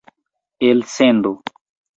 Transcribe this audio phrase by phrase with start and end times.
[0.69, 1.31] elsendo